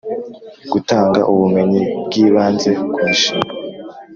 Gutanga 0.71 1.19
ubumenyi 1.31 1.81
bw 2.05 2.11
ibanze 2.25 2.71
ku 2.91 2.97
mishinga 3.05 3.53